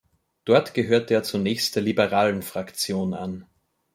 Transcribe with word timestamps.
Dort 0.45 0.73
gehörte 0.73 1.13
er 1.13 1.21
zunächst 1.21 1.75
der 1.75 1.83
Liberalen 1.83 2.41
Fraktion 2.41 3.13
an. 3.13 3.45